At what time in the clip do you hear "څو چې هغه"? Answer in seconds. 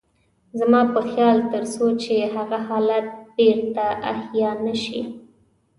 1.73-2.57